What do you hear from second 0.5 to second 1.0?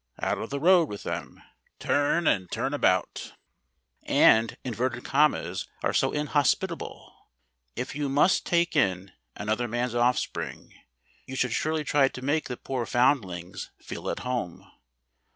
road